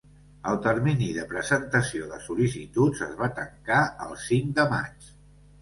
[0.51, 5.15] El termini de presentació de sol·licituds es va tancar el cinc de maig.